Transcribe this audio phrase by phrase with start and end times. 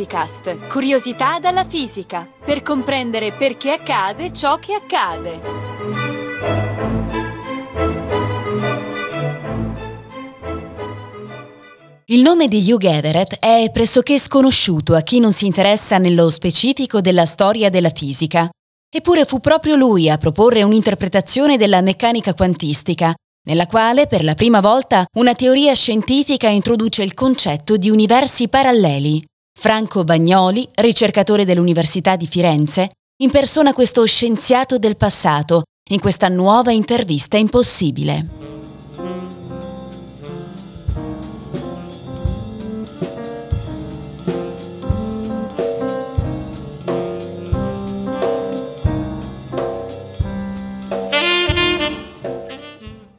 [0.00, 5.40] Fisicast, curiosità dalla fisica, per comprendere perché accade ciò che accade.
[12.06, 17.02] Il nome di Hugh Everett è pressoché sconosciuto a chi non si interessa nello specifico
[17.02, 18.48] della storia della fisica.
[18.90, 23.14] Eppure fu proprio lui a proporre un'interpretazione della meccanica quantistica,
[23.46, 29.28] nella quale per la prima volta una teoria scientifica introduce il concetto di universi paralleli.
[29.60, 32.88] Franco Bagnoli, ricercatore dell'Università di Firenze,
[33.22, 38.26] impersona questo scienziato del passato in questa nuova intervista impossibile.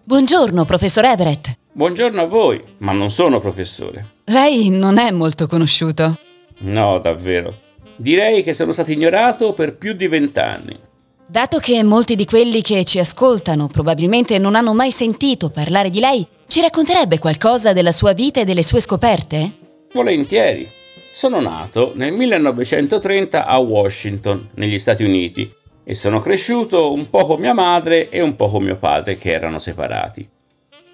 [0.04, 1.54] Buongiorno, professor Everett.
[1.74, 4.14] Buongiorno a voi, ma non sono professore.
[4.26, 6.18] Lei non è molto conosciuto.
[6.62, 7.54] No, davvero.
[7.96, 10.80] Direi che sono stato ignorato per più di vent'anni.
[11.26, 16.00] Dato che molti di quelli che ci ascoltano probabilmente non hanno mai sentito parlare di
[16.00, 19.52] lei, ci racconterebbe qualcosa della sua vita e delle sue scoperte?
[19.94, 20.70] Volentieri.
[21.12, 25.50] Sono nato nel 1930 a Washington, negli Stati Uniti,
[25.84, 29.32] e sono cresciuto un po' con mia madre e un po' con mio padre che
[29.32, 30.28] erano separati.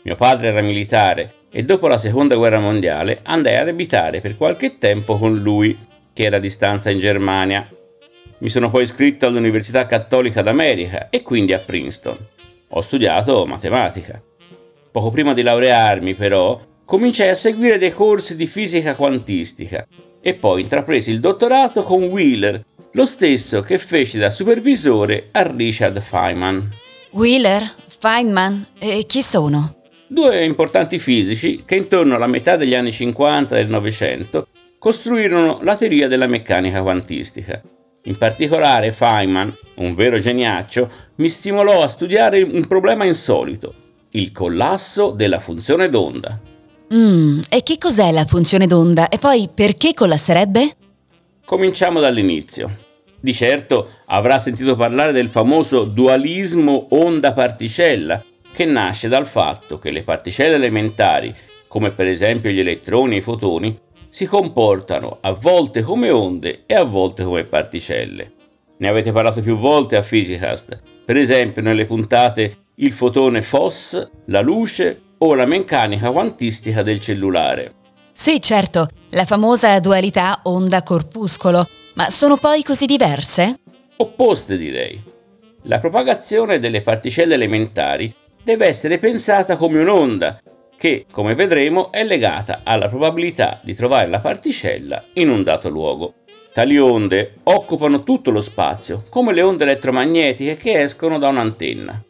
[0.04, 4.78] Mio padre era militare e dopo la seconda guerra mondiale andai ad abitare per qualche
[4.78, 5.76] tempo con lui,
[6.14, 7.68] che era a distanza in Germania.
[8.38, 12.16] Mi sono poi iscritto all'Università Cattolica d'America e quindi a Princeton.
[12.68, 14.22] Ho studiato matematica.
[14.92, 19.84] Poco prima di laurearmi, però, cominciai a seguire dei corsi di fisica quantistica
[20.22, 26.00] e poi intrapresi il dottorato con Wheeler lo stesso che fece da supervisore a Richard
[26.02, 26.70] Feynman.
[27.14, 29.77] Wheeler, Feynman e chi sono?
[30.10, 34.48] Due importanti fisici che intorno alla metà degli anni 50 del Novecento
[34.80, 37.62] costruirono la teoria della meccanica quantistica.
[38.04, 43.74] In particolare Feynman, un vero geniaccio, mi stimolò a studiare un problema insolito,
[44.12, 46.40] il collasso della funzione d'onda.
[46.94, 49.10] Mm, e che cos'è la funzione d'onda?
[49.10, 50.72] E poi perché collasserebbe?
[51.44, 52.86] Cominciamo dall'inizio.
[53.20, 58.24] Di certo avrà sentito parlare del famoso dualismo onda-particella,
[58.58, 61.32] che nasce dal fatto che le particelle elementari,
[61.68, 63.80] come per esempio gli elettroni e i fotoni,
[64.10, 68.32] si comportano a volte come onde e a volte come particelle.
[68.78, 74.42] Ne avete parlato più volte a Physicast, per esempio nelle puntate Il fotone FOSS, la
[74.42, 77.74] luce o la meccanica quantistica del cellulare.
[78.12, 83.60] Sì, certo, la famosa dualità onda-corpuscolo, ma sono poi così diverse?
[83.98, 85.00] Opposte direi.
[85.66, 88.12] La propagazione delle particelle elementari
[88.48, 90.42] deve essere pensata come un'onda,
[90.78, 96.14] che, come vedremo, è legata alla probabilità di trovare la particella in un dato luogo.
[96.54, 102.02] Tali onde occupano tutto lo spazio, come le onde elettromagnetiche che escono da un'antenna.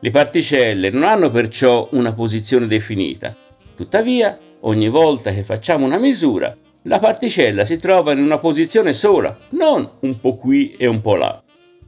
[0.00, 3.36] Le particelle non hanno perciò una posizione definita,
[3.76, 6.56] tuttavia ogni volta che facciamo una misura
[6.86, 11.16] la particella si trova in una posizione sola, non un po' qui e un po'
[11.16, 11.42] là.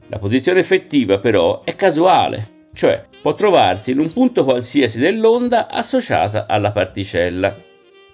[0.09, 6.47] La posizione effettiva però è casuale, cioè può trovarsi in un punto qualsiasi dell'onda associata
[6.47, 7.57] alla particella.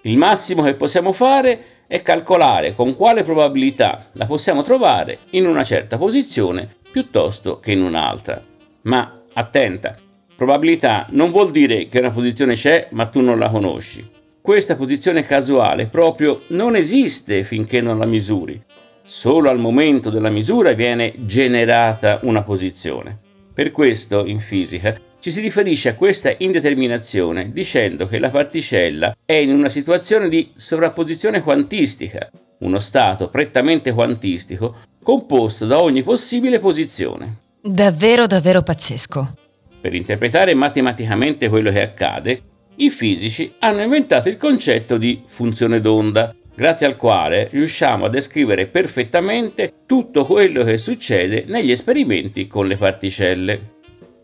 [0.02, 5.64] Il massimo che possiamo fare è calcolare con quale probabilità la possiamo trovare in una
[5.64, 8.40] certa posizione piuttosto che in un'altra.
[8.82, 9.96] Ma attenta,
[10.36, 14.08] probabilità non vuol dire che una posizione c'è ma tu non la conosci.
[14.40, 18.62] Questa posizione casuale proprio non esiste finché non la misuri.
[19.02, 23.30] Solo al momento della misura viene generata una posizione.
[23.54, 29.34] Per questo, in fisica, ci si riferisce a questa indeterminazione dicendo che la particella è
[29.34, 32.30] in una situazione di sovrapposizione quantistica,
[32.60, 37.40] uno stato prettamente quantistico composto da ogni possibile posizione.
[37.60, 39.34] Davvero, davvero pazzesco.
[39.80, 42.42] Per interpretare matematicamente quello che accade,
[42.76, 48.66] i fisici hanno inventato il concetto di funzione d'onda, grazie al quale riusciamo a descrivere
[48.66, 53.70] perfettamente tutto quello che succede negli esperimenti con le particelle.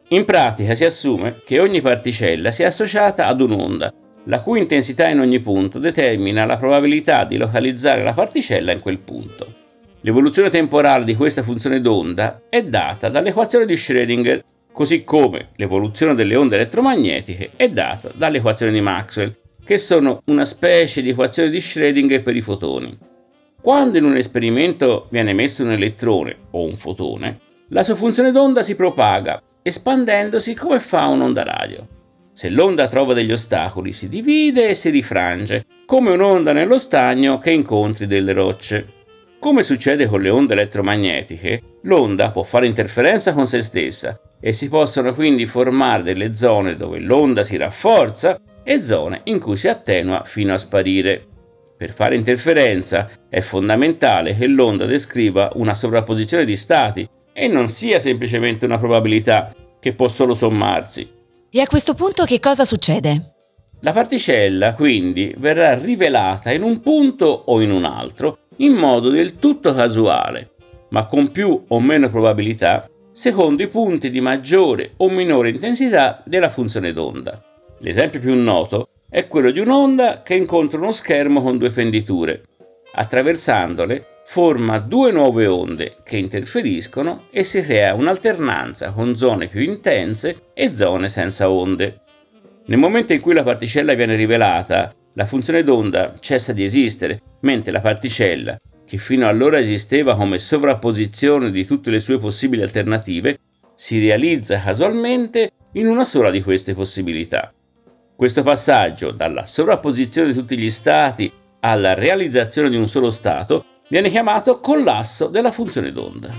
[0.09, 3.93] In pratica si assume che ogni particella sia associata ad un'onda,
[4.25, 8.99] la cui intensità in ogni punto determina la probabilità di localizzare la particella in quel
[8.99, 9.55] punto.
[10.03, 14.41] L'evoluzione temporale di questa funzione d'onda è data dall'equazione di Schrödinger
[14.79, 19.35] così come l'evoluzione delle onde elettromagnetiche è data dalle equazioni di Maxwell,
[19.69, 22.97] che sono una specie di equazione di Schrödinger per i fotoni.
[23.61, 28.63] Quando in un esperimento viene emesso un elettrone o un fotone, la sua funzione d'onda
[28.63, 31.87] si propaga, espandendosi come fa un'onda radio.
[32.33, 37.51] Se l'onda trova degli ostacoli si divide e si rifrange, come un'onda nello stagno che
[37.51, 38.95] incontri delle rocce.
[39.39, 44.71] Come succede con le onde elettromagnetiche, l'onda può fare interferenza con se stessa e si
[44.71, 50.25] possono quindi formare delle zone dove l'onda si rafforza e zone in cui si attenua
[50.27, 51.27] fino a sparire.
[51.75, 57.99] Per fare interferenza è fondamentale che l'onda descriva una sovrapposizione di stati e non sia
[57.99, 61.11] semplicemente una probabilità che può solo sommarsi.
[61.51, 63.37] E a questo punto che cosa succede?
[63.81, 69.39] La particella quindi verrà rivelata in un punto o in un altro in modo del
[69.39, 70.51] tutto casuale,
[70.91, 76.51] ma con più o meno probabilità secondo i punti di maggiore o minore intensità della
[76.51, 77.48] funzione d'onda.
[77.81, 82.43] L'esempio più noto è quello di un'onda che incontra uno schermo con due fenditure.
[82.93, 90.51] Attraversandole forma due nuove onde che interferiscono e si crea un'alternanza con zone più intense
[90.53, 92.01] e zone senza onde.
[92.67, 97.73] Nel momento in cui la particella viene rivelata, la funzione d'onda cessa di esistere, mentre
[97.73, 103.39] la particella, che fino allora esisteva come sovrapposizione di tutte le sue possibili alternative,
[103.75, 107.53] si realizza casualmente in una sola di queste possibilità.
[108.19, 114.11] Questo passaggio dalla sovrapposizione di tutti gli stati alla realizzazione di un solo stato viene
[114.11, 116.35] chiamato collasso della funzione d'onda.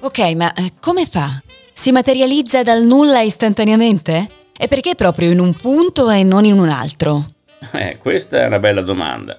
[0.00, 1.38] Ok, ma eh, come fa?
[1.74, 4.30] Si materializza dal nulla istantaneamente?
[4.56, 7.32] E perché proprio in un punto e non in un altro?
[7.74, 9.38] Eh, questa è una bella domanda.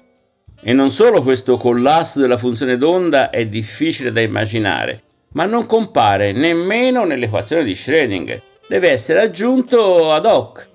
[0.60, 5.02] E non solo questo collasso della funzione d'onda è difficile da immaginare,
[5.32, 8.40] ma non compare nemmeno nell'equazione di Schrödinger.
[8.68, 10.70] Deve essere aggiunto ad hoc.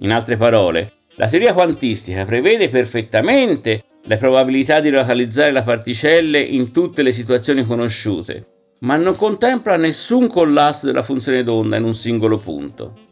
[0.00, 6.70] In altre parole, la teoria quantistica prevede perfettamente le probabilità di localizzare le particelle in
[6.70, 8.46] tutte le situazioni conosciute,
[8.80, 13.06] ma non contempla nessun collasso della funzione d'onda in un singolo punto.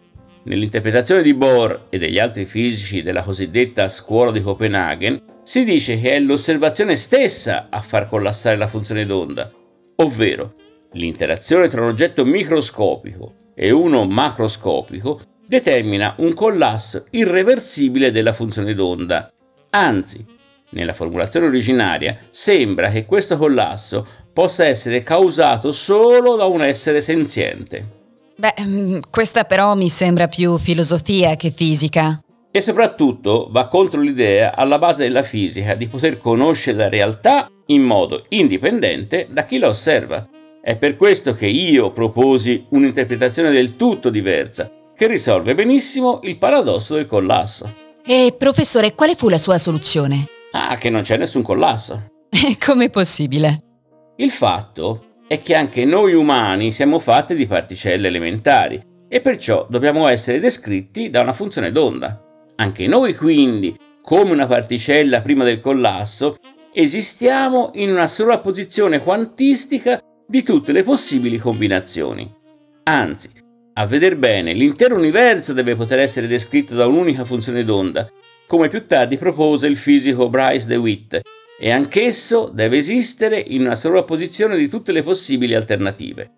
[0.44, 6.12] Nell'interpretazione di Bohr e degli altri fisici della cosiddetta scuola di Copenaghen si dice che
[6.12, 9.50] è l'osservazione stessa a far collassare la funzione d'onda,
[9.96, 10.54] ovvero
[10.92, 19.30] l'interazione tra un oggetto microscopico e uno macroscopico determina un collasso irreversibile della funzione d'onda.
[19.70, 20.24] Anzi,
[20.70, 27.94] nella formulazione originaria sembra che questo collasso possa essere causato solo da un essere senziente.
[28.36, 32.20] Beh, mm, questa però mi sembra più filosofia che fisica.
[32.50, 37.82] E soprattutto va contro l'idea alla base della fisica di poter conoscere la realtà in
[37.82, 40.28] modo indipendente da chi la osserva.
[40.60, 46.94] È per questo che io proposi un'interpretazione del tutto diversa, che risolve benissimo il paradosso
[46.94, 47.70] del collasso.
[48.02, 50.24] E professore, quale fu la sua soluzione?
[50.52, 52.06] Ah, che non c'è nessun collasso.
[52.58, 53.58] Com'è possibile?
[54.16, 60.08] Il fatto è che anche noi umani siamo fatti di particelle elementari e perciò dobbiamo
[60.08, 62.22] essere descritti da una funzione d'onda.
[62.56, 66.36] Anche noi quindi, come una particella prima del collasso,
[66.72, 72.32] esistiamo in una sovrapposizione quantistica di tutte le possibili combinazioni.
[72.84, 73.30] Anzi,
[73.78, 78.10] a veder bene, l'intero universo deve poter essere descritto da un'unica funzione d'onda,
[78.46, 81.20] come più tardi propose il fisico Bryce DeWitt
[81.58, 86.30] e anch'esso deve esistere in una sovrapposizione di tutte le possibili alternative.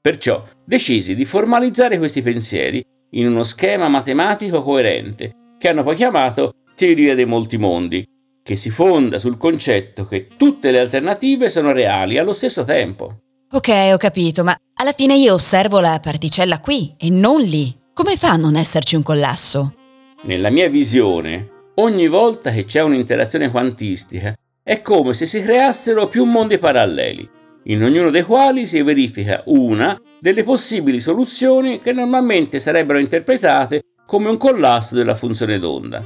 [0.00, 6.52] Perciò decisi di formalizzare questi pensieri in uno schema matematico coerente, che hanno poi chiamato
[6.76, 8.06] teoria dei molti mondi,
[8.44, 13.22] che si fonda sul concetto che tutte le alternative sono reali allo stesso tempo.
[13.56, 17.74] Ok, ho capito, ma alla fine io osservo la particella qui e non lì.
[17.94, 19.74] Come fa a non esserci un collasso?
[20.24, 26.24] Nella mia visione, ogni volta che c'è un'interazione quantistica, è come se si creassero più
[26.24, 27.26] mondi paralleli,
[27.64, 34.28] in ognuno dei quali si verifica una delle possibili soluzioni che normalmente sarebbero interpretate come
[34.28, 36.04] un collasso della funzione d'onda.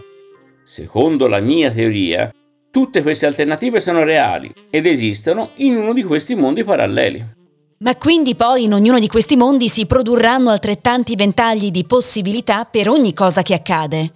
[0.62, 2.30] Secondo la mia teoria,
[2.70, 7.38] tutte queste alternative sono reali ed esistono in uno di questi mondi paralleli.
[7.82, 12.90] Ma quindi poi in ognuno di questi mondi si produrranno altrettanti ventagli di possibilità per
[12.90, 14.10] ogni cosa che accade.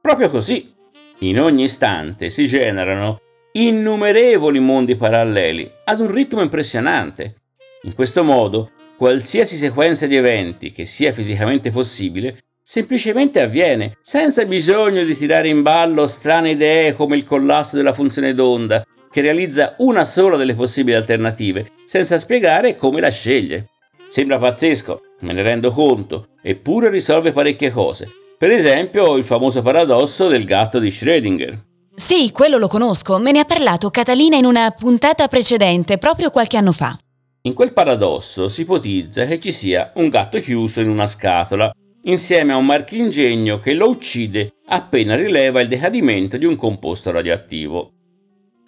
[0.00, 0.72] Proprio così.
[1.20, 3.18] In ogni istante si generano
[3.50, 7.34] innumerevoli mondi paralleli ad un ritmo impressionante.
[7.82, 15.02] In questo modo, qualsiasi sequenza di eventi che sia fisicamente possibile semplicemente avviene, senza bisogno
[15.02, 20.06] di tirare in ballo strane idee come il collasso della funzione d'onda, che realizza una
[20.06, 23.68] sola delle possibili alternative, senza spiegare come la sceglie.
[24.08, 28.08] Sembra pazzesco, me ne rendo conto, eppure risolve parecchie cose.
[28.38, 31.58] Per esempio il famoso paradosso del gatto di Schrödinger.
[31.94, 36.56] Sì, quello lo conosco, me ne ha parlato Catalina in una puntata precedente, proprio qualche
[36.56, 36.98] anno fa.
[37.42, 41.70] In quel paradosso si ipotizza che ci sia un gatto chiuso in una scatola
[42.04, 47.92] insieme a un marchingegno che lo uccide appena rileva il decadimento di un composto radioattivo.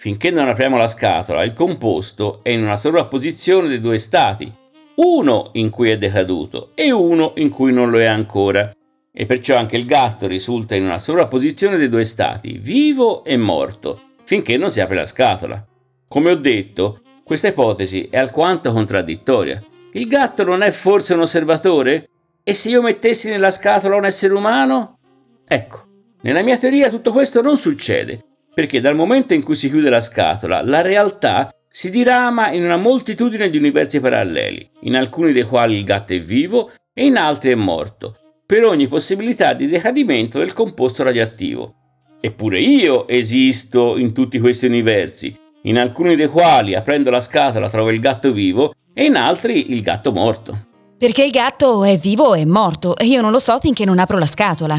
[0.04, 4.52] Finché non apriamo la scatola, il composto è in una sovrapposizione dei due stati,
[4.96, 8.70] uno in cui è decaduto e uno in cui non lo è ancora.
[9.11, 14.11] E perciò anche il gatto risulta in una sovrapposizione dei due stati, vivo e morto,
[14.25, 15.66] finché non si apre la scatola.
[16.06, 19.64] Come ho detto, questa ipotesi è alquanto contraddittoria.
[19.92, 22.11] Il gatto non è forse un osservatore?
[22.42, 24.99] E se io mettessi nella scatola un essere umano?
[25.49, 25.78] Ecco,
[26.20, 30.00] nella mia teoria tutto questo non succede, perché dal momento in cui si chiude la
[30.00, 35.75] scatola, la realtà si dirama in una moltitudine di universi paralleli, in alcuni dei quali
[35.75, 40.52] il gatto è vivo e in altri è morto, per ogni possibilità di decadimento del
[40.52, 41.75] composto radioattivo.
[42.20, 47.90] Eppure io esisto in tutti questi universi, in alcuni dei quali aprendo la scatola trovo
[47.90, 50.56] il gatto vivo e in altri il gatto morto.
[50.96, 54.16] Perché il gatto è vivo e morto e io non lo so finché non apro
[54.16, 54.76] la scatola.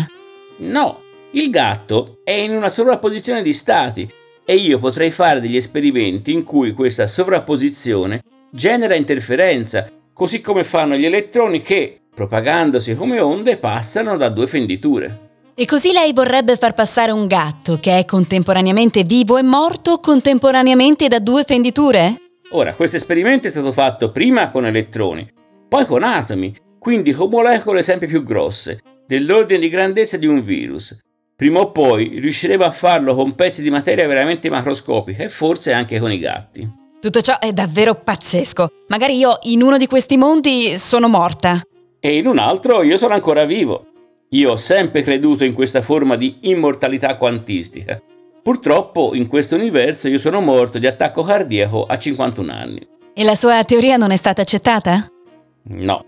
[0.60, 1.01] No,
[1.36, 4.10] il gatto è in una sovrapposizione di stati
[4.46, 10.96] e io potrei fare degli esperimenti in cui questa sovrapposizione genera interferenza, così come fanno
[10.96, 15.24] gli elettroni che, propagandosi come onde, passano da due fenditure.
[15.56, 21.10] E così lei vorrebbe far passare un gatto che è contemporaneamente vivo e morto contemporaneamente
[21.10, 22.15] da due fenditure?
[22.51, 25.30] Ora, questo esperimento è stato fatto prima con elettroni,
[25.68, 30.98] poi con atomi, quindi con molecole sempre più grosse, dell'ordine di grandezza di un virus.
[31.38, 36.00] Prima o poi riusciremo a farlo con pezzi di materia veramente macroscopica e forse anche
[36.00, 36.65] con i gatti.
[37.01, 38.70] Tutto ciò è davvero pazzesco.
[38.88, 41.62] Magari io in uno di questi mondi sono morta.
[42.00, 43.88] E in un altro io sono ancora vivo.
[44.30, 48.01] Io ho sempre creduto in questa forma di immortalità quantistica.
[48.42, 52.88] Purtroppo in questo universo io sono morto di attacco cardiaco a 51 anni.
[53.13, 55.06] E la sua teoria non è stata accettata?
[55.63, 56.06] No.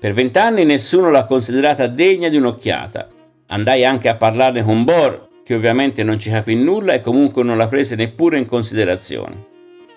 [0.00, 3.08] Per vent'anni nessuno l'ha considerata degna di un'occhiata.
[3.48, 7.56] Andai anche a parlarne con Bohr, che ovviamente non ci capì nulla e comunque non
[7.56, 9.46] la prese neppure in considerazione.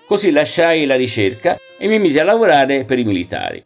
[0.05, 3.63] Così lasciai la ricerca e mi misi a lavorare per i militari.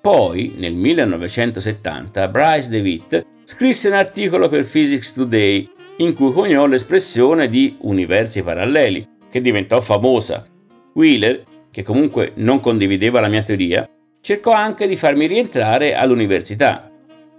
[0.00, 7.48] Poi, nel 1970, Bryce DeWitt scrisse un articolo per Physics Today in cui coniò l'espressione
[7.48, 10.46] di universi paralleli, che diventò famosa.
[10.94, 13.86] Wheeler, che comunque non condivideva la mia teoria,
[14.20, 16.89] cercò anche di farmi rientrare all'università.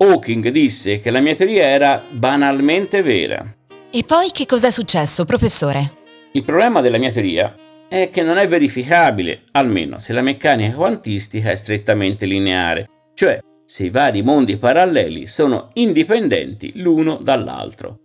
[0.03, 3.45] Hawking disse che la mia teoria era banalmente vera.
[3.91, 5.93] E poi che cos'è successo, professore?
[6.31, 7.55] Il problema della mia teoria
[7.87, 13.85] è che non è verificabile, almeno se la meccanica quantistica è strettamente lineare, cioè se
[13.85, 17.99] i vari mondi paralleli sono indipendenti l'uno dall'altro.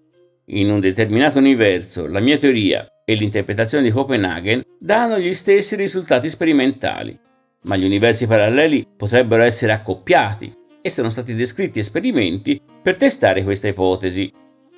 [0.48, 6.28] In un determinato universo, la mia teoria e l'interpretazione di Copenaghen danno gli stessi risultati
[6.28, 7.18] sperimentali,
[7.62, 13.66] ma gli universi paralleli potrebbero essere accoppiati e sono stati descritti esperimenti per testare questa
[13.66, 14.32] ipotesi.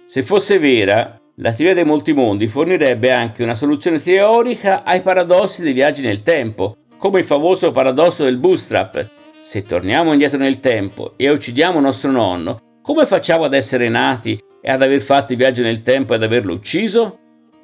[0.04, 5.62] Se fosse vera, la teoria dei molti mondi fornirebbe anche una soluzione teorica ai paradossi
[5.62, 9.10] dei viaggi nel tempo, come il famoso paradosso del bootstrap.
[9.40, 14.70] Se torniamo indietro nel tempo e uccidiamo nostro nonno, come facciamo ad essere nati e
[14.70, 17.18] ad aver fatto il viaggio nel tempo e ad averlo ucciso?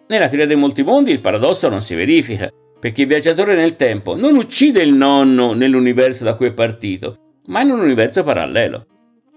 [0.08, 4.14] Nella teoria dei molti mondi il paradosso non si verifica, perché il viaggiatore nel tempo
[4.14, 8.86] non uccide il nonno nell'universo da cui è partito, ma in un universo parallelo,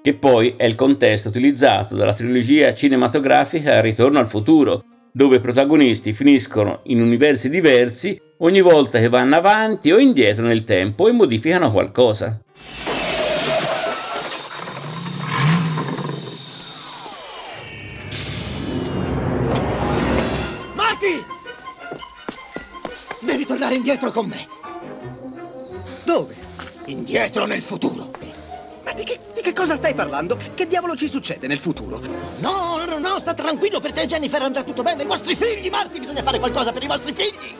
[0.01, 6.13] che poi è il contesto utilizzato dalla trilogia cinematografica Ritorno al futuro, dove i protagonisti
[6.13, 11.71] finiscono in universi diversi ogni volta che vanno avanti o indietro nel tempo e modificano
[11.71, 12.39] qualcosa.
[23.57, 24.47] tornare indietro con me.
[26.05, 26.46] Dove?
[26.87, 28.11] Indietro nel futuro.
[28.85, 30.37] Ma di che, di che, cosa stai parlando?
[30.53, 31.99] Che diavolo ci succede nel futuro?
[32.37, 35.03] No, no, no, sta tranquillo per te, Jennifer, andrà tutto bene.
[35.03, 37.55] I vostri figli, Marty, bisogna fare qualcosa per i vostri figli.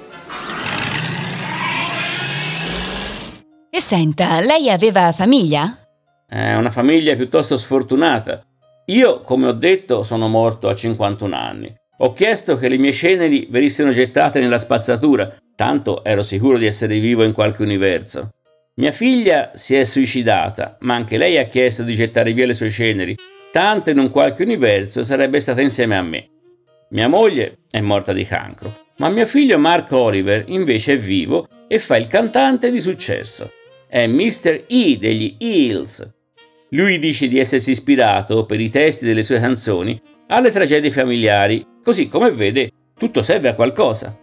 [3.70, 5.78] E senta, lei aveva famiglia?
[6.26, 8.42] È una famiglia piuttosto sfortunata.
[8.86, 11.76] Io, come ho detto, sono morto a 51 anni.
[11.98, 16.98] Ho chiesto che le mie ceneri venissero gettate nella spazzatura, tanto ero sicuro di essere
[17.00, 18.30] vivo in qualche universo.
[18.80, 22.70] Mia figlia si è suicidata, ma anche lei ha chiesto di gettare via le sue
[22.70, 23.16] ceneri,
[23.52, 26.30] tanto in un qualche universo sarebbe stata insieme a me.
[26.90, 31.80] Mia moglie è morta di cancro, ma mio figlio Mark Oliver invece è vivo e
[31.80, 33.52] fa il cantante di successo.
[33.88, 34.66] È Mr.
[34.68, 36.14] E degli Eels.
[36.70, 42.08] Lui dice di essersi ispirato, per i testi delle sue canzoni, alle tragedie familiari, così
[42.08, 44.16] come vede tutto serve a qualcosa.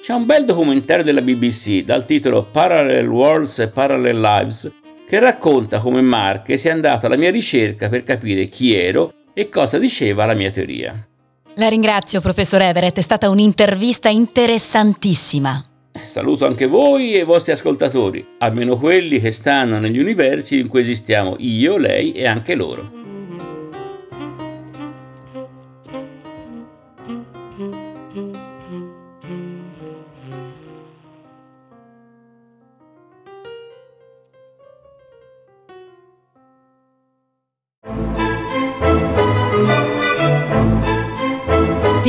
[0.00, 4.72] C'è un bel documentario della BBC dal titolo Parallel Worlds e Parallel Lives
[5.06, 9.78] che racconta come Marche sia andato alla mia ricerca per capire chi ero e cosa
[9.78, 11.06] diceva la mia teoria.
[11.56, 15.64] La ringrazio, professor Everett, è stata un'intervista interessantissima.
[15.92, 20.80] Saluto anche voi e i vostri ascoltatori, almeno quelli che stanno negli universi in cui
[20.80, 22.97] esistiamo io, lei e anche loro.